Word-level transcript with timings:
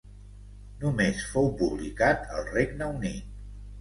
Només 0.83 1.21
fou 1.33 1.49
publicat 1.61 2.25
al 2.39 2.49
Regne 2.57 2.93
Unit. 2.99 3.29